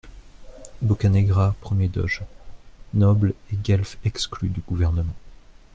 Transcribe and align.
-Boccanegra 0.81 1.53
premier 1.61 1.87
doge.- 1.87 2.23
Nobles 2.95 3.35
et 3.53 3.55
guelfes 3.55 3.99
exclus 4.03 4.49
du 4.49 4.61
gouvernement. 4.61 5.13